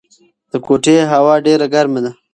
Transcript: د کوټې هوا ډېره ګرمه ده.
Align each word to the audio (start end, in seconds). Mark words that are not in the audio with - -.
د 0.51 0.53
کوټې 0.65 0.95
هوا 1.11 1.35
ډېره 1.45 1.65
ګرمه 1.73 1.99
ده. 2.03 2.11